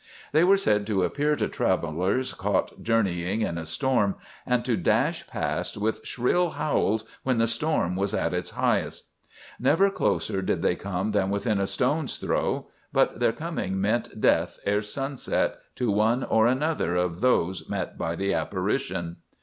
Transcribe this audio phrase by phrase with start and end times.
[0.31, 4.15] "They were said to appear to travellers caught journeying in a storm,
[4.47, 9.09] and to dash past with shrill howls when the storm was at its highest.
[9.59, 14.57] "Never closer did they come than within a stone's throw; but their coming meant death
[14.65, 19.17] ere sunset to one or another of those met by the apparition.